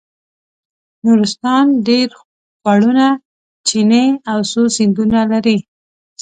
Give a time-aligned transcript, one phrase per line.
[1.03, 3.07] نورستان ډېر خوړونه
[3.67, 5.57] چینې او څو سیندونه لري.